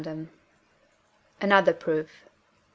D. 0.03 0.29
Another 1.41 1.73
Proof. 1.73 2.27